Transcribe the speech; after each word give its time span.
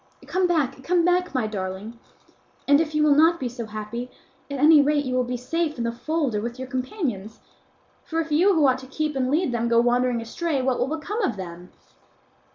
Come 0.25 0.47
back, 0.47 0.83
come 0.83 1.05
back, 1.05 1.35
my 1.35 1.45
darling; 1.45 1.99
and 2.67 2.81
if 2.81 2.95
you 2.95 3.03
will 3.03 3.13
not 3.13 3.39
be 3.39 3.47
so 3.47 3.67
happy, 3.67 4.09
at 4.49 4.57
any 4.57 4.81
rate 4.81 5.05
you 5.05 5.13
will 5.13 5.23
be 5.23 5.37
safe 5.37 5.77
in 5.77 5.83
the 5.83 5.91
fold 5.91 6.33
or 6.33 6.41
with 6.41 6.57
your 6.57 6.67
companions; 6.67 7.39
for 8.03 8.19
if 8.19 8.31
you 8.31 8.55
who 8.55 8.65
ought 8.67 8.79
to 8.79 8.87
keep 8.87 9.15
and 9.15 9.29
lead 9.29 9.51
them, 9.51 9.67
go 9.69 9.79
wandering 9.79 10.19
astray, 10.19 10.59
what 10.59 10.79
will 10.79 10.87
become 10.97 11.21
of 11.21 11.35
them?" 11.37 11.71